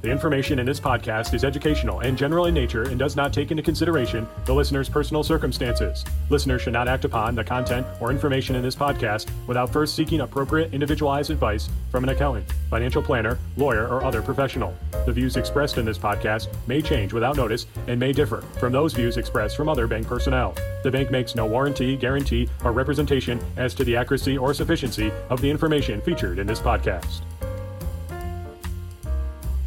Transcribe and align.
The 0.00 0.12
information 0.12 0.60
in 0.60 0.66
this 0.66 0.78
podcast 0.78 1.34
is 1.34 1.42
educational 1.42 2.00
and 2.00 2.16
general 2.16 2.46
in 2.46 2.54
nature 2.54 2.84
and 2.84 3.00
does 3.00 3.16
not 3.16 3.32
take 3.32 3.50
into 3.50 3.64
consideration 3.64 4.28
the 4.44 4.54
listener's 4.54 4.88
personal 4.88 5.24
circumstances. 5.24 6.04
Listeners 6.30 6.62
should 6.62 6.72
not 6.72 6.86
act 6.86 7.04
upon 7.04 7.34
the 7.34 7.42
content 7.42 7.84
or 8.00 8.12
information 8.12 8.54
in 8.54 8.62
this 8.62 8.76
podcast 8.76 9.28
without 9.48 9.72
first 9.72 9.96
seeking 9.96 10.20
appropriate 10.20 10.72
individualized 10.72 11.32
advice 11.32 11.68
from 11.90 12.04
an 12.04 12.10
accountant, 12.10 12.48
financial 12.70 13.02
planner, 13.02 13.40
lawyer, 13.56 13.88
or 13.88 14.04
other 14.04 14.22
professional. 14.22 14.72
The 15.04 15.12
views 15.12 15.36
expressed 15.36 15.78
in 15.78 15.84
this 15.84 15.98
podcast 15.98 16.46
may 16.68 16.80
change 16.80 17.12
without 17.12 17.36
notice 17.36 17.66
and 17.88 17.98
may 17.98 18.12
differ 18.12 18.42
from 18.60 18.72
those 18.72 18.92
views 18.92 19.16
expressed 19.16 19.56
from 19.56 19.68
other 19.68 19.88
bank 19.88 20.06
personnel. 20.06 20.54
The 20.84 20.92
bank 20.92 21.10
makes 21.10 21.34
no 21.34 21.44
warranty, 21.44 21.96
guarantee, 21.96 22.48
or 22.62 22.70
representation 22.70 23.40
as 23.56 23.74
to 23.74 23.82
the 23.82 23.96
accuracy 23.96 24.38
or 24.38 24.54
sufficiency 24.54 25.10
of 25.28 25.40
the 25.40 25.50
information 25.50 26.00
featured 26.02 26.38
in 26.38 26.46
this 26.46 26.60
podcast. 26.60 27.22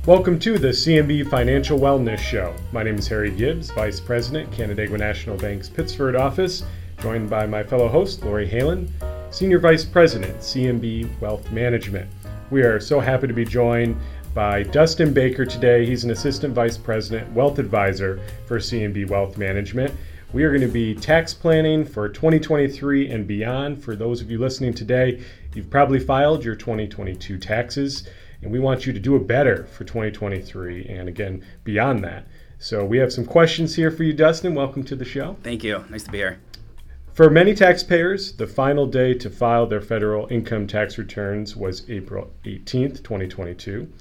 Welcome 0.07 0.39
to 0.39 0.57
the 0.57 0.69
CNB 0.69 1.29
Financial 1.29 1.77
Wellness 1.77 2.17
Show. 2.17 2.55
My 2.71 2.81
name 2.81 2.95
is 2.95 3.07
Harry 3.07 3.29
Gibbs, 3.29 3.69
Vice 3.69 3.99
President, 3.99 4.51
Canandaigua 4.51 4.97
National 4.97 5.37
Bank's 5.37 5.69
Pittsford 5.69 6.19
office, 6.19 6.63
joined 7.03 7.29
by 7.29 7.45
my 7.45 7.61
fellow 7.61 7.87
host, 7.87 8.23
Laurie 8.23 8.49
Haelen, 8.49 8.89
Senior 9.29 9.59
Vice 9.59 9.85
President, 9.85 10.35
CNB 10.39 11.07
Wealth 11.21 11.51
Management. 11.51 12.09
We 12.49 12.63
are 12.63 12.79
so 12.79 12.99
happy 12.99 13.27
to 13.27 13.33
be 13.33 13.45
joined 13.45 13.95
by 14.33 14.63
Dustin 14.63 15.13
Baker 15.13 15.45
today. 15.45 15.85
He's 15.85 16.03
an 16.03 16.09
Assistant 16.09 16.55
Vice 16.55 16.79
President, 16.79 17.31
Wealth 17.33 17.59
Advisor 17.59 18.19
for 18.47 18.57
CNB 18.57 19.07
Wealth 19.07 19.37
Management. 19.37 19.93
We 20.33 20.45
are 20.45 20.49
going 20.49 20.61
to 20.61 20.67
be 20.67 20.95
tax 20.95 21.35
planning 21.35 21.85
for 21.85 22.09
2023 22.09 23.11
and 23.11 23.27
beyond. 23.27 23.83
For 23.83 23.95
those 23.95 24.19
of 24.19 24.31
you 24.31 24.39
listening 24.39 24.73
today, 24.73 25.21
you've 25.53 25.69
probably 25.69 25.99
filed 25.99 26.43
your 26.43 26.55
2022 26.55 27.37
taxes 27.37 28.09
and 28.41 28.51
we 28.51 28.59
want 28.59 28.85
you 28.85 28.93
to 28.93 28.99
do 28.99 29.15
it 29.15 29.27
better 29.27 29.65
for 29.65 29.83
2023 29.83 30.85
and 30.85 31.07
again 31.07 31.43
beyond 31.63 32.03
that. 32.03 32.27
So 32.59 32.85
we 32.85 32.97
have 32.99 33.11
some 33.11 33.25
questions 33.25 33.75
here 33.75 33.89
for 33.89 34.03
you, 34.03 34.13
Dustin. 34.13 34.53
Welcome 34.53 34.83
to 34.83 34.95
the 34.95 35.05
show. 35.05 35.35
Thank 35.41 35.63
you. 35.63 35.83
Nice 35.89 36.03
to 36.03 36.11
be 36.11 36.19
here. 36.19 36.39
For 37.13 37.29
many 37.29 37.53
taxpayers, 37.53 38.33
the 38.33 38.47
final 38.47 38.85
day 38.85 39.13
to 39.15 39.29
file 39.29 39.67
their 39.67 39.81
federal 39.81 40.27
income 40.27 40.65
tax 40.65 40.97
returns 40.97 41.55
was 41.55 41.89
April 41.89 42.31
18th, 42.45 43.03
2022. 43.03 43.91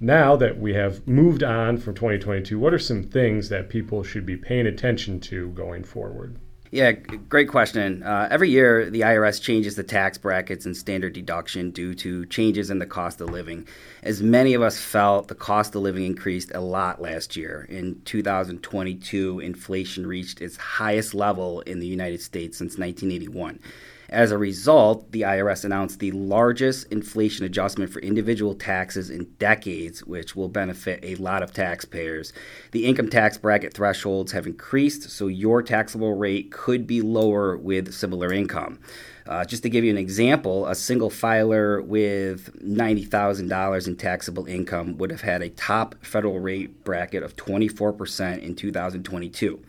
Now 0.00 0.36
that 0.36 0.58
we 0.58 0.74
have 0.74 1.06
moved 1.06 1.42
on 1.42 1.78
from 1.78 1.94
2022, 1.94 2.58
what 2.58 2.74
are 2.74 2.78
some 2.78 3.02
things 3.02 3.48
that 3.48 3.68
people 3.68 4.02
should 4.02 4.26
be 4.26 4.36
paying 4.36 4.66
attention 4.66 5.18
to 5.20 5.48
going 5.48 5.82
forward? 5.82 6.38
Yeah, 6.74 6.90
great 6.90 7.48
question. 7.48 8.02
Uh, 8.02 8.26
every 8.32 8.50
year, 8.50 8.90
the 8.90 9.02
IRS 9.02 9.40
changes 9.40 9.76
the 9.76 9.84
tax 9.84 10.18
brackets 10.18 10.66
and 10.66 10.76
standard 10.76 11.12
deduction 11.12 11.70
due 11.70 11.94
to 11.94 12.26
changes 12.26 12.68
in 12.68 12.80
the 12.80 12.84
cost 12.84 13.20
of 13.20 13.30
living. 13.30 13.68
As 14.02 14.20
many 14.20 14.54
of 14.54 14.62
us 14.62 14.76
felt, 14.76 15.28
the 15.28 15.36
cost 15.36 15.76
of 15.76 15.82
living 15.82 16.04
increased 16.04 16.50
a 16.52 16.60
lot 16.60 17.00
last 17.00 17.36
year. 17.36 17.64
In 17.68 18.02
2022, 18.04 19.38
inflation 19.38 20.04
reached 20.04 20.42
its 20.42 20.56
highest 20.56 21.14
level 21.14 21.60
in 21.60 21.78
the 21.78 21.86
United 21.86 22.20
States 22.20 22.58
since 22.58 22.76
1981. 22.76 23.60
As 24.08 24.30
a 24.30 24.38
result, 24.38 25.10
the 25.12 25.22
IRS 25.22 25.64
announced 25.64 25.98
the 25.98 26.12
largest 26.12 26.92
inflation 26.92 27.44
adjustment 27.44 27.92
for 27.92 28.00
individual 28.00 28.54
taxes 28.54 29.10
in 29.10 29.24
decades, 29.38 30.04
which 30.04 30.36
will 30.36 30.48
benefit 30.48 31.00
a 31.02 31.16
lot 31.16 31.42
of 31.42 31.52
taxpayers. 31.52 32.32
The 32.72 32.86
income 32.86 33.08
tax 33.08 33.38
bracket 33.38 33.72
thresholds 33.72 34.32
have 34.32 34.46
increased, 34.46 35.10
so 35.10 35.26
your 35.26 35.62
taxable 35.62 36.14
rate 36.14 36.52
could 36.52 36.86
be 36.86 37.00
lower 37.00 37.56
with 37.56 37.94
similar 37.94 38.32
income. 38.32 38.78
Uh, 39.26 39.44
just 39.44 39.62
to 39.62 39.70
give 39.70 39.84
you 39.84 39.90
an 39.90 39.96
example, 39.96 40.66
a 40.66 40.74
single 40.74 41.08
filer 41.08 41.80
with 41.80 42.54
$90,000 42.62 43.86
in 43.86 43.96
taxable 43.96 44.44
income 44.46 44.98
would 44.98 45.10
have 45.10 45.22
had 45.22 45.40
a 45.40 45.48
top 45.48 45.94
federal 46.04 46.40
rate 46.40 46.84
bracket 46.84 47.22
of 47.22 47.34
24% 47.36 48.42
in 48.42 48.54
2022. 48.54 49.62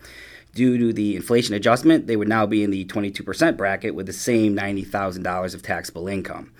Due 0.56 0.78
to 0.78 0.94
the 0.94 1.18
inflation 1.18 1.54
adjustment, 1.54 2.08
they 2.08 2.16
would 2.16 2.30
now 2.30 2.46
be 2.46 2.64
in 2.64 2.72
the 2.72 2.86
22% 2.86 3.58
bracket 3.58 3.94
with 3.94 4.06
the 4.06 4.14
same 4.14 4.56
$90,000 4.56 5.54
of 5.54 5.62
taxable 5.62 6.08
income. 6.08 6.52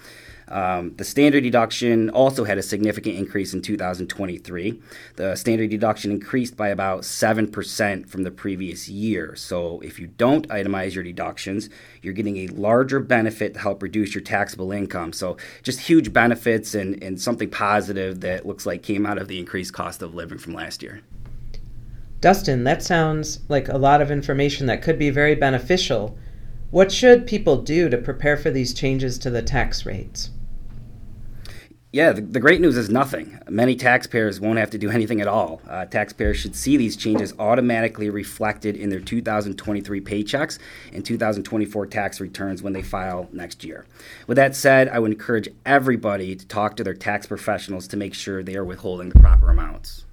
Um, 0.50 0.94
the 0.98 1.06
standard 1.06 1.44
deduction 1.44 2.10
also 2.10 2.44
had 2.44 2.58
a 2.58 2.62
significant 2.62 3.16
increase 3.18 3.54
in 3.54 3.62
2023. 3.62 4.82
The 5.16 5.36
standard 5.36 5.70
deduction 5.70 6.12
increased 6.12 6.56
by 6.58 6.68
about 6.68 7.02
7% 7.02 8.10
from 8.10 8.24
the 8.24 8.32
previous 8.32 8.90
year. 8.90 9.36
So, 9.38 9.80
if 9.80 9.98
you 9.98 10.08
don't 10.08 10.48
itemize 10.50 10.94
your 10.94 11.04
deductions, 11.04 11.70
you're 12.02 12.14
getting 12.14 12.38
a 12.38 12.48
larger 12.48 13.00
benefit 13.00 13.54
to 13.54 13.60
help 13.62 13.82
reduce 13.82 14.14
your 14.14 14.24
taxable 14.24 14.72
income. 14.72 15.14
So, 15.14 15.38
just 15.64 15.80
huge 15.80 16.14
benefits 16.14 16.76
and, 16.76 17.02
and 17.02 17.20
something 17.20 17.50
positive 17.50 18.20
that 18.20 18.46
looks 18.46 18.66
like 18.66 18.84
came 18.84 19.06
out 19.06 19.18
of 19.18 19.28
the 19.28 19.40
increased 19.40 19.74
cost 19.74 20.02
of 20.02 20.14
living 20.14 20.38
from 20.38 20.54
last 20.54 20.84
year. 20.84 21.02
Dustin, 22.22 22.64
that 22.64 22.82
sounds 22.82 23.40
like 23.50 23.68
a 23.68 23.78
lot 23.78 24.02
of 24.02 24.12
information 24.12 24.68
that 24.68 24.82
could 24.82 24.98
be 24.98 25.10
very 25.10 25.36
beneficial. 25.36 26.18
What 26.72 26.92
should 26.92 27.28
people 27.28 27.62
do 27.62 27.90
to 27.90 27.98
prepare 27.98 28.38
for 28.38 28.50
these 28.50 28.74
changes 28.74 29.18
to 29.20 29.30
the 29.30 29.42
tax 29.42 29.86
rates? 29.86 30.32
Yeah, 31.96 32.12
the, 32.12 32.20
the, 32.20 32.42
great 32.42 32.60
news 32.60 32.76
is 32.76 32.90
nothing. 32.90 33.40
Many 33.48 33.78
taxpayers 33.78 34.42
won't 34.42 34.60
have 34.60 34.70
to 34.72 34.78
do 34.78 34.90
anything 34.90 35.22
at 35.22 35.30
all. 35.30 35.62
Uh, 35.66 35.86
taxpayers 35.86 36.36
should 36.36 36.54
see 36.54 36.76
these 36.76 36.98
changes 36.98 37.34
automatically 37.40 38.10
reflected 38.10 38.76
in 38.76 38.90
their 38.90 39.00
2023 39.00 40.02
paychecks 40.02 40.60
and 40.92 41.06
2024 41.06 41.88
tax 41.88 42.20
returns 42.20 42.62
when 42.62 42.74
they 42.74 42.82
file 42.82 43.30
next 43.32 43.64
year. 43.64 43.86
With 44.28 44.36
that 44.36 44.58
said, 44.58 44.90
I 44.90 45.00
would 45.00 45.14
encourage 45.14 45.48
everybody 45.66 46.36
to 46.36 46.46
talk 46.46 46.76
to 46.76 46.84
their 46.84 46.94
tax 46.94 47.28
professionals 47.28 47.88
to 47.88 47.96
make 47.96 48.14
sure 48.14 48.44
they 48.44 48.58
are 48.58 48.66
withholding 48.66 49.08
the 49.08 49.20
proper 49.20 49.50
amounts. 49.50 50.05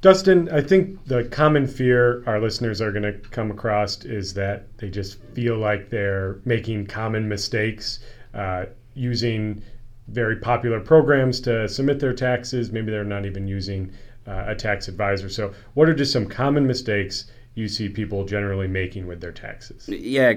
Dustin, 0.00 0.48
I 0.50 0.60
think 0.60 1.04
the 1.06 1.24
common 1.24 1.66
fear 1.66 2.22
our 2.26 2.40
listeners 2.40 2.80
are 2.80 2.92
going 2.92 3.02
to 3.02 3.14
come 3.30 3.50
across 3.50 4.04
is 4.04 4.34
that 4.34 4.76
they 4.78 4.90
just 4.90 5.20
feel 5.34 5.56
like 5.56 5.90
they're 5.90 6.40
making 6.44 6.86
common 6.86 7.28
mistakes 7.28 8.00
uh, 8.34 8.66
using 8.94 9.62
very 10.08 10.36
popular 10.36 10.80
programs 10.80 11.40
to 11.40 11.68
submit 11.68 11.98
their 11.98 12.12
taxes. 12.12 12.70
Maybe 12.70 12.90
they're 12.90 13.04
not 13.04 13.26
even 13.26 13.48
using 13.48 13.92
uh, 14.26 14.44
a 14.48 14.54
tax 14.54 14.88
advisor. 14.88 15.28
So, 15.28 15.52
what 15.74 15.88
are 15.88 15.94
just 15.94 16.12
some 16.12 16.26
common 16.26 16.66
mistakes 16.66 17.30
you 17.54 17.66
see 17.66 17.88
people 17.88 18.24
generally 18.24 18.68
making 18.68 19.06
with 19.06 19.20
their 19.20 19.32
taxes? 19.32 19.88
Yeah, 19.88 20.34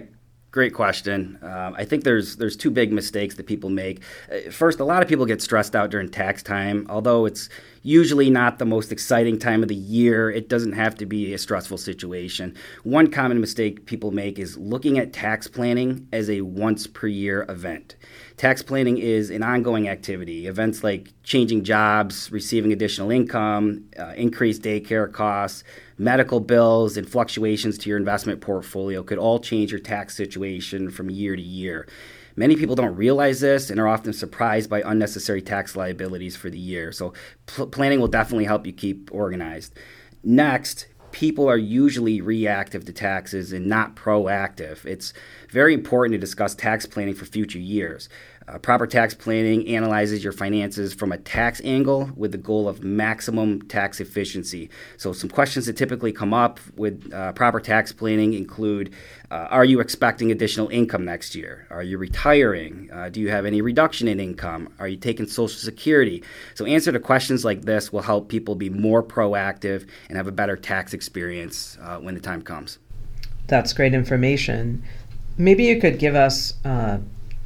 Great 0.52 0.74
question. 0.74 1.38
Um, 1.44 1.76
I 1.78 1.86
think 1.86 2.04
there's 2.04 2.38
there's 2.38 2.58
two 2.58 2.72
big 2.72 2.92
mistakes 2.92 3.36
that 3.36 3.46
people 3.46 3.70
make. 3.70 4.02
Uh, 4.32 4.50
first, 4.50 4.80
a 4.80 4.84
lot 4.84 5.04
of 5.04 5.08
people 5.08 5.28
get 5.28 5.44
stressed 5.44 5.76
out 5.76 5.92
during 5.92 6.10
tax 6.10 6.42
time. 6.42 6.88
Although 6.90 7.28
it's 7.28 7.50
usually 7.82 8.30
not 8.30 8.60
the 8.60 8.66
most 8.66 8.92
exciting 8.92 9.40
time 9.40 9.62
of 9.62 9.70
the 9.70 9.76
year, 9.76 10.30
it 10.30 10.50
doesn't 10.50 10.74
have 10.74 10.96
to 10.96 11.06
be 11.06 11.34
a 11.34 11.38
stressful 11.38 11.78
situation. 11.78 12.56
One 12.84 13.10
common 13.10 13.40
mistake 13.40 13.86
people 13.86 14.12
make 14.12 14.40
is 14.40 14.58
looking 14.58 14.98
at 14.98 15.14
tax 15.14 15.48
planning 15.48 16.08
as 16.12 16.30
a 16.30 16.42
once 16.42 16.88
per 16.88 17.08
year 17.08 17.46
event. 17.50 17.96
Tax 18.38 18.62
planning 18.62 18.98
is 18.98 19.30
an 19.30 19.44
ongoing 19.44 19.90
activity. 19.90 20.48
Events 20.48 20.84
like 20.84 21.10
changing 21.24 21.64
jobs, 21.64 22.32
receiving 22.32 22.72
additional 22.72 23.12
income, 23.12 23.86
uh, 24.00 24.14
increased 24.16 24.62
daycare 24.62 25.12
costs 25.12 25.64
medical 26.00 26.40
bills 26.40 26.96
and 26.96 27.08
fluctuations 27.08 27.78
to 27.78 27.90
your 27.90 27.98
investment 27.98 28.40
portfolio 28.42 29.04
could 29.04 29.18
all 29.18 29.38
change 29.38 29.70
your 29.70 29.82
tax 29.82 30.16
situation 30.16 30.90
from 30.90 31.10
year 31.10 31.36
to 31.36 31.42
year. 31.42 31.86
Many 32.36 32.56
people 32.56 32.76
don't 32.76 32.96
realize 32.96 33.40
this 33.42 33.70
and 33.70 33.80
are 33.80 33.88
often 33.88 34.14
surprised 34.14 34.70
by 34.70 34.82
unnecessary 34.86 35.42
tax 35.42 35.76
liabilities 35.76 36.36
for 36.36 36.50
the 36.50 36.60
year. 36.60 36.92
So, 36.92 37.14
pl- 37.46 37.68
planning 37.68 38.00
will 38.00 38.08
definitely 38.08 38.46
help 38.46 38.66
you 38.66 38.74
keep 38.74 39.10
organized. 39.14 39.74
Next, 40.24 40.88
people 41.12 41.50
are 41.50 41.58
usually 41.58 42.22
reactive 42.22 42.86
to 42.86 42.94
taxes 42.94 43.52
and 43.52 43.68
not 43.68 43.96
proactive. 43.96 44.86
It's 44.86 45.14
very 45.50 45.74
important 45.74 46.14
to 46.14 46.20
discuss 46.20 46.56
tax 46.56 46.86
planning 46.86 47.16
for 47.16 47.26
future 47.26 47.60
years. 47.60 48.10
Uh, 48.50 48.58
proper 48.58 48.88
tax 48.88 49.14
planning 49.14 49.68
analyzes 49.68 50.24
your 50.24 50.34
finances 50.34 50.92
from 50.92 51.12
a 51.12 51.18
tax 51.18 51.62
angle 51.64 52.10
with 52.16 52.32
the 52.32 52.38
goal 52.38 52.68
of 52.68 52.84
maximum 52.84 53.62
tax 53.64 54.00
efficiency. 54.00 54.70
So, 54.98 55.14
some 55.14 55.30
questions 55.30 55.68
that 55.68 55.78
typically 55.78 56.12
come 56.12 56.34
up 56.34 56.60
with 56.76 57.14
uh, 57.14 57.34
proper 57.34 57.60
tax 57.60 57.92
planning 57.92 58.34
include 58.34 58.92
uh, 59.30 59.48
Are 59.52 59.66
you 59.66 59.80
expecting 59.80 60.32
additional 60.32 60.68
income 60.70 61.06
next 61.06 61.36
year? 61.36 61.68
Are 61.70 61.84
you 61.84 62.00
retiring? 62.00 62.90
Uh, 62.92 63.10
do 63.10 63.20
you 63.20 63.30
have 63.30 63.46
any 63.46 63.62
reduction 63.62 64.08
in 64.08 64.20
income? 64.20 64.74
Are 64.80 64.88
you 64.88 64.98
taking 64.98 65.28
Social 65.28 65.60
Security? 65.60 66.24
So, 66.56 66.66
answer 66.66 66.92
to 66.92 67.00
questions 67.00 67.46
like 67.46 67.62
this 67.64 67.94
will 67.94 68.02
help 68.02 68.30
people 68.30 68.56
be 68.56 68.72
more 68.72 69.04
proactive 69.04 69.88
and 70.08 70.18
have 70.18 70.28
a 70.28 70.32
better 70.32 70.56
tax 70.56 70.96
experience 70.96 71.78
uh, 71.84 72.00
when 72.00 72.16
the 72.16 72.22
time 72.22 72.42
comes. 72.42 72.80
That's 73.46 73.74
great 73.74 73.94
information. 73.94 74.82
Maybe 75.38 75.66
you 75.66 75.80
could 75.80 76.00
give 76.00 76.16
us 76.16 76.56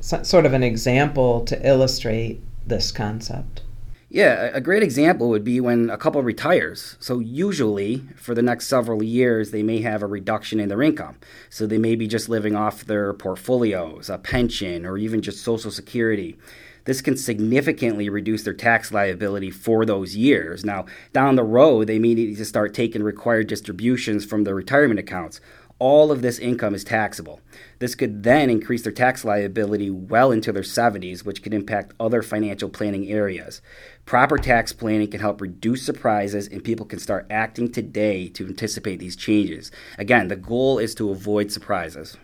sort 0.04 0.46
of 0.46 0.54
an 0.54 0.64
example 0.64 1.46
to 1.46 1.68
illustrate 1.68 2.42
this 2.68 2.92
concept. 2.92 3.62
Yeah, 4.10 4.52
a 4.54 4.62
great 4.62 4.84
example 4.84 5.30
would 5.30 5.44
be 5.44 5.60
when 5.60 5.90
a 5.90 5.98
couple 5.98 6.22
retires. 6.22 6.98
So, 7.00 7.18
usually 7.18 8.04
for 8.16 8.36
the 8.36 8.44
next 8.44 8.68
several 8.68 9.02
years, 9.02 9.50
they 9.50 9.64
may 9.64 9.82
have 9.82 10.04
a 10.04 10.08
reduction 10.08 10.60
in 10.60 10.70
their 10.70 10.84
income. 10.84 11.16
So, 11.50 11.66
they 11.66 11.80
may 11.80 11.96
be 11.96 12.06
just 12.08 12.30
living 12.30 12.56
off 12.56 12.86
their 12.86 13.14
portfolios, 13.14 14.12
a 14.12 14.20
pension, 14.20 14.86
or 14.86 15.00
even 15.00 15.24
just 15.24 15.44
Social 15.44 15.72
Security. 15.72 16.38
this 16.86 17.02
can 17.02 17.16
significantly 17.16 18.10
reduce 18.10 18.44
their 18.44 18.54
tax 18.54 18.92
liability 18.92 19.50
for 19.50 19.86
those 19.86 20.18
years. 20.18 20.66
Now, 20.66 20.86
down 21.14 21.36
the 21.36 21.44
road, 21.44 21.88
they 21.88 21.98
may 21.98 22.14
need 22.14 22.36
to 22.36 22.46
start 22.46 22.74
taking 22.74 23.02
required 23.04 23.48
distributions 23.48 24.26
from 24.26 24.44
their 24.44 24.54
retirement 24.54 25.00
accounts. 25.00 25.40
All 25.84 26.14
of 26.14 26.22
this 26.22 26.40
income 26.40 26.74
is 26.76 26.86
taxable. 26.86 27.42
This 27.80 27.94
could 27.94 28.24
then 28.24 28.50
increase 28.50 28.84
their 28.84 28.94
tax 28.94 29.26
liability 29.26 29.90
well 29.90 30.32
into 30.32 30.54
their 30.54 30.64
70s, 30.64 31.26
which 31.26 31.44
could 31.44 31.54
impact 31.54 31.94
other 32.00 32.22
financial 32.22 32.70
planning 32.70 33.12
areas. 33.12 33.62
Proper 34.06 34.38
tax 34.38 34.72
planning 34.72 35.12
can 35.12 35.20
help 35.20 35.42
reduce 35.42 35.86
surprises, 35.86 36.48
and 36.48 36.64
people 36.64 36.86
can 36.86 37.00
start 37.00 37.28
acting 37.30 37.70
today 37.70 38.30
to 38.30 38.48
anticipate 38.48 39.02
these 39.02 39.18
changes. 39.18 39.72
Again, 39.98 40.30
the 40.30 40.38
goal 40.38 40.80
is 40.80 40.96
to 40.96 41.10
avoid 41.10 41.52
surprises. 41.52 42.16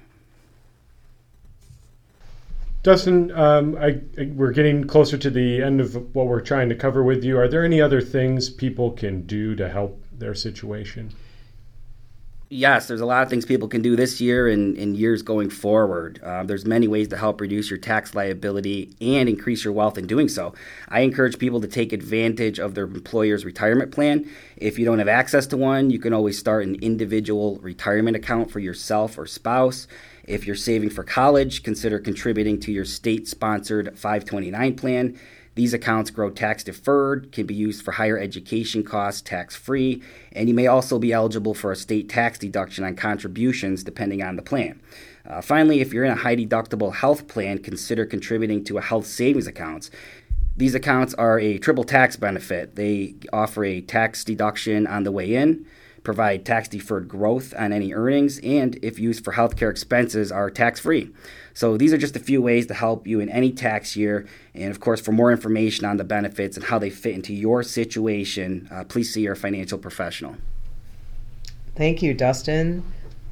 Dustin, 2.82 3.30
um, 3.34 3.76
I, 3.76 4.00
I, 4.18 4.32
we're 4.36 4.54
getting 4.54 4.88
closer 4.88 5.18
to 5.18 5.30
the 5.30 5.62
end 5.62 5.82
of 5.82 6.16
what 6.16 6.28
we're 6.28 6.40
trying 6.40 6.70
to 6.70 6.76
cover 6.76 7.04
with 7.04 7.26
you. 7.26 7.38
Are 7.38 7.50
there 7.50 7.66
any 7.66 7.82
other 7.82 8.00
things 8.00 8.50
people 8.50 8.92
can 8.92 9.24
do 9.24 9.54
to 9.58 9.68
help 9.68 10.02
their 10.18 10.34
situation? 10.34 11.12
Yes, 12.52 12.88
there's 12.88 13.00
a 13.02 13.06
lot 13.06 13.22
of 13.22 13.30
things 13.30 13.46
people 13.46 13.68
can 13.68 13.84
do 13.84 13.96
this 13.96 14.20
year 14.20 14.48
and 14.48 14.76
in 14.76 14.96
years 14.96 15.22
going 15.22 15.52
forward. 15.52 16.20
Uh, 16.24 16.42
there's 16.42 16.66
many 16.66 16.88
ways 16.88 17.08
to 17.10 17.18
help 17.18 17.40
reduce 17.42 17.70
your 17.70 17.78
tax 17.78 18.16
liability 18.16 18.96
and 19.00 19.30
increase 19.30 19.64
your 19.64 19.72
wealth 19.72 20.00
in 20.00 20.08
doing 20.08 20.28
so. 20.28 20.56
I 20.88 21.02
encourage 21.02 21.38
people 21.38 21.62
to 21.62 21.68
take 21.68 21.94
advantage 21.94 22.58
of 22.58 22.74
their 22.74 22.86
employer's 22.86 23.46
retirement 23.46 23.92
plan. 23.92 24.28
If 24.58 24.80
you 24.80 24.86
don't 24.86 24.98
have 24.98 25.08
access 25.08 25.46
to 25.48 25.58
one, 25.58 25.92
you 25.92 26.00
can 26.00 26.12
always 26.12 26.40
start 26.40 26.66
an 26.66 26.74
individual 26.82 27.60
retirement 27.62 28.18
account 28.18 28.50
for 28.50 28.58
yourself 28.58 29.20
or 29.20 29.28
spouse. 29.28 29.86
If 30.24 30.48
you're 30.48 30.56
saving 30.56 30.90
for 30.90 31.04
college, 31.04 31.62
consider 31.62 32.00
contributing 32.00 32.60
to 32.62 32.72
your 32.72 32.86
state 32.86 33.28
sponsored 33.28 33.96
529 33.96 34.76
plan. 34.76 35.20
These 35.60 35.74
accounts 35.74 36.10
grow 36.10 36.30
tax 36.30 36.64
deferred, 36.64 37.34
can 37.34 37.46
be 37.46 37.54
used 37.54 37.84
for 37.84 37.92
higher 37.92 38.18
education 38.18 38.82
costs 38.82 39.20
tax 39.20 39.58
free, 39.58 40.02
and 40.32 40.48
you 40.48 40.56
may 40.56 40.68
also 40.68 40.98
be 40.98 41.12
eligible 41.12 41.54
for 41.54 41.70
a 41.70 41.76
state 41.76 42.08
tax 42.08 42.40
deduction 42.40 42.86
on 42.86 42.96
contributions 42.96 43.84
depending 43.84 44.24
on 44.24 44.38
the 44.38 44.42
plan. 44.42 44.82
Uh, 45.28 45.42
finally, 45.42 45.82
if 45.82 45.92
you're 45.92 46.06
in 46.06 46.14
a 46.14 46.16
high 46.16 46.38
deductible 46.38 46.96
health 46.96 47.28
plan, 47.28 47.58
consider 47.58 48.06
contributing 48.06 48.64
to 48.64 48.78
a 48.78 48.82
health 48.82 49.06
savings 49.06 49.48
account. 49.48 49.90
These 50.56 50.76
accounts 50.76 51.14
are 51.16 51.38
a 51.38 51.58
triple 51.58 51.84
tax 51.84 52.16
benefit. 52.16 52.78
They 52.78 53.16
offer 53.34 53.66
a 53.66 53.82
tax 53.82 54.24
deduction 54.24 54.88
on 54.88 55.04
the 55.04 55.12
way 55.12 55.36
in, 55.36 55.66
provide 56.04 56.46
tax 56.46 56.68
deferred 56.68 57.08
growth 57.08 57.54
on 57.58 57.74
any 57.74 57.94
earnings, 57.94 58.40
and 58.40 58.78
if 58.82 59.00
used 59.00 59.24
for 59.24 59.34
healthcare 59.34 59.70
expenses, 59.70 60.32
are 60.32 60.50
tax 60.50 60.80
free. 60.80 61.12
So 61.54 61.78
these 61.78 61.92
are 61.94 61.98
just 61.98 62.16
a 62.16 62.20
few 62.20 62.42
ways 62.42 62.68
to 62.68 62.74
help 62.74 63.06
you 63.06 63.20
in 63.20 63.30
any 63.30 63.52
tax 63.52 63.96
year. 63.96 64.26
And 64.54 64.72
of 64.72 64.80
course, 64.80 65.02
for 65.02 65.12
more 65.12 65.32
information 65.32 65.86
on 65.86 65.98
the 65.98 66.04
benefits 66.04 66.56
and 66.56 66.66
how 66.66 66.80
they 66.80 66.90
fit 66.90 67.16
into 67.16 67.34
your 67.34 67.64
situation, 67.64 68.68
uh, 68.72 68.84
please 68.86 69.14
see 69.14 69.22
your 69.22 69.36
financial 69.36 69.78
professional. 69.78 70.36
Thank 71.76 72.02
you, 72.02 72.14
Dustin. 72.14 72.84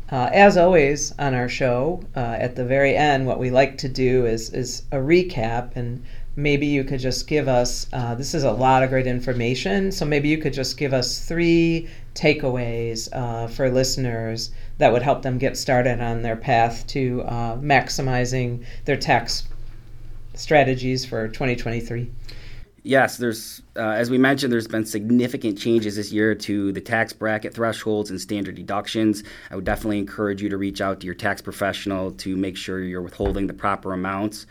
Uh, 0.09 0.29
as 0.31 0.55
always 0.55 1.13
on 1.19 1.33
our 1.33 1.49
show, 1.49 2.01
uh, 2.15 2.37
at 2.39 2.55
the 2.55 2.63
very 2.63 2.95
end, 2.95 3.25
what 3.25 3.39
we 3.39 3.49
like 3.49 3.77
to 3.79 3.89
do 3.89 4.25
is, 4.25 4.53
is 4.53 4.83
a 4.91 4.97
recap 4.97 5.75
and 5.75 6.01
maybe 6.37 6.67
you 6.67 6.83
could 6.83 6.99
just 6.99 7.27
give 7.27 7.47
us 7.47 7.87
uh, 7.91 8.13
this 8.15 8.33
is 8.33 8.43
a 8.43 8.51
lot 8.51 8.83
of 8.83 8.89
great 8.89 9.07
information 9.07 9.91
so 9.91 10.05
maybe 10.05 10.29
you 10.29 10.37
could 10.37 10.53
just 10.53 10.77
give 10.77 10.93
us 10.93 11.27
three 11.27 11.89
takeaways 12.17 13.07
uh, 13.13 13.47
for 13.47 13.69
listeners 13.69 14.51
that 14.79 14.91
would 14.91 15.03
help 15.03 15.21
them 15.21 15.37
get 15.37 15.55
started 15.55 16.01
on 16.01 16.23
their 16.23 16.35
path 16.35 16.85
to 16.87 17.21
uh, 17.23 17.55
maximizing 17.57 18.65
their 18.85 18.97
tax 18.97 19.47
strategies 20.33 21.05
for 21.05 21.27
2023 21.27 22.11
yes, 22.87 23.17
there's 23.17 23.61
uh, 23.75 23.81
as 23.89 24.09
we 24.09 24.17
mentioned, 24.17 24.51
there's 24.51 24.67
been 24.67 24.85
significant 24.85 25.57
changes 25.57 25.97
this 25.97 26.11
year 26.11 26.33
to 26.33 26.71
the 26.71 26.81
tax 26.81 27.13
bracket 27.13 27.53
thresholds 27.53 28.09
and 28.09 28.19
standard 28.19 28.55
deductions. 28.55 29.23
I 29.51 29.55
would 29.55 29.65
definitely 29.65 29.99
encourage 29.99 30.41
you 30.41 30.49
to 30.49 30.57
reach 30.57 30.81
out 30.81 30.99
to 31.01 31.05
your 31.05 31.15
tax 31.15 31.41
professional 31.41 32.11
to 32.13 32.35
make 32.35 32.57
sure 32.57 32.79
you're 32.79 33.01
withholding 33.01 33.47
the 33.47 33.53
proper 33.53 33.93
amounts. 33.93 34.47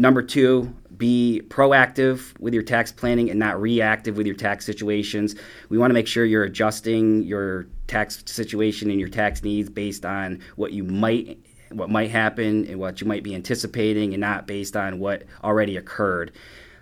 Number 0.00 0.22
two, 0.22 0.74
be 0.96 1.42
proactive 1.48 2.32
with 2.40 2.54
your 2.54 2.62
tax 2.62 2.90
planning 2.90 3.28
and 3.28 3.38
not 3.38 3.60
reactive 3.60 4.16
with 4.16 4.26
your 4.26 4.34
tax 4.34 4.64
situations. 4.64 5.34
We 5.68 5.76
want 5.76 5.90
to 5.90 5.94
make 5.94 6.06
sure 6.06 6.24
you're 6.24 6.44
adjusting 6.44 7.24
your 7.24 7.66
tax 7.86 8.22
situation 8.24 8.88
and 8.90 8.98
your 8.98 9.10
tax 9.10 9.42
needs 9.42 9.68
based 9.68 10.06
on 10.06 10.40
what 10.56 10.72
you 10.72 10.84
might 10.84 11.38
what 11.72 11.90
might 11.90 12.10
happen 12.10 12.64
and 12.64 12.80
what 12.80 13.02
you 13.02 13.06
might 13.06 13.22
be 13.22 13.34
anticipating 13.34 14.14
and 14.14 14.22
not 14.22 14.46
based 14.46 14.74
on 14.74 15.00
what 15.00 15.24
already 15.44 15.76
occurred. 15.76 16.32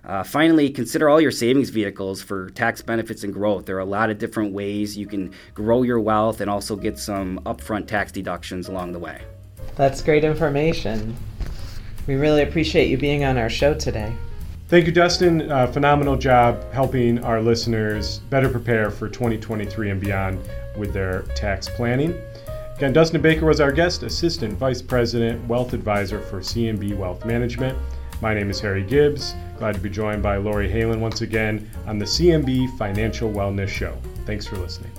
Uh, 0.05 0.23
finally, 0.23 0.71
consider 0.71 1.09
all 1.09 1.21
your 1.21 1.33
savings 1.33 1.71
vehicles 1.71 2.23
for 2.23 2.51
tax 2.51 2.83
benefits 2.83 3.25
and 3.25 3.35
growth. 3.35 3.67
There 3.67 3.77
are 3.77 3.81
a 3.81 3.85
lot 3.85 4.11
of 4.11 4.19
different 4.19 4.53
ways 4.53 4.97
you 4.97 5.09
can 5.09 5.35
grow 5.55 5.83
your 5.83 5.99
wealth 5.99 6.41
and 6.41 6.49
also 6.49 6.77
get 6.77 7.01
some 7.01 7.41
upfront 7.41 7.89
tax 7.89 8.13
deductions 8.13 8.69
along 8.69 8.93
the 8.93 9.01
way. 9.01 9.21
That's 9.75 10.03
great 10.03 10.23
information. 10.23 11.17
We 12.09 12.15
really 12.15 12.43
appreciate 12.43 12.89
you 12.89 12.97
being 12.97 13.23
on 13.25 13.37
our 13.37 13.51
show 13.51 13.75
today. 13.75 14.15
Thank 14.69 14.87
you, 14.87 14.93
Dustin. 14.93 15.53
Uh, 15.53 15.67
phenomenal 15.67 16.17
job 16.17 16.73
helping 16.73 17.23
our 17.23 17.43
listeners 17.43 18.21
better 18.31 18.49
prepare 18.49 18.91
for 18.91 19.11
2023 19.11 19.91
and 19.91 20.01
beyond 20.01 20.41
with 20.79 20.95
their 20.95 21.23
tax 21.37 21.69
planning. 21.69 22.19
Again, 22.77 22.95
Dustin 22.95 23.21
Baker 23.21 23.45
was 23.45 23.61
our 23.61 23.73
guest, 23.73 24.05
Assistant 24.05 24.55
Vice 24.55 24.81
President, 24.81 25.47
Wealth 25.47 25.75
Advisor 25.75 26.21
for 26.23 26.41
CNB 26.41 26.97
Wealth 26.97 27.27
Management. 27.27 27.77
My 28.23 28.33
name 28.33 28.49
is 28.49 28.59
Harry 28.61 28.85
Gibbs. 28.85 29.35
Glad 29.59 29.75
to 29.75 29.81
be 29.81 29.91
joined 29.91 30.23
by 30.23 30.39
Laurie 30.39 30.71
Haelen 30.71 31.01
once 31.01 31.21
again 31.21 31.71
on 31.87 31.99
the 31.99 32.07
CNB 32.07 32.75
Financial 32.79 33.31
Wellness 33.31 33.69
Show. 33.69 33.99
Thanks 34.25 34.47
for 34.47 34.57
listening. 34.57 34.93